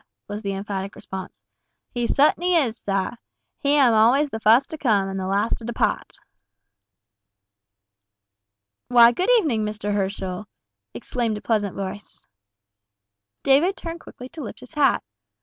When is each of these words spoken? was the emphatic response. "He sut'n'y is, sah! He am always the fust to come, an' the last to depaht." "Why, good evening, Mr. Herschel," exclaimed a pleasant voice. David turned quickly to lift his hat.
was 0.27 0.41
the 0.41 0.53
emphatic 0.53 0.95
response. 0.95 1.43
"He 1.91 2.07
sut'n'y 2.07 2.55
is, 2.65 2.79
sah! 2.79 3.11
He 3.59 3.75
am 3.75 3.93
always 3.93 4.31
the 4.31 4.39
fust 4.39 4.71
to 4.71 4.77
come, 4.79 5.07
an' 5.07 5.17
the 5.17 5.27
last 5.27 5.59
to 5.59 5.63
depaht." 5.63 6.17
"Why, 8.87 9.11
good 9.11 9.29
evening, 9.37 9.63
Mr. 9.63 9.93
Herschel," 9.93 10.47
exclaimed 10.95 11.37
a 11.37 11.41
pleasant 11.41 11.75
voice. 11.75 12.25
David 13.43 13.77
turned 13.77 13.99
quickly 13.99 14.27
to 14.29 14.41
lift 14.41 14.61
his 14.61 14.73
hat. 14.73 15.03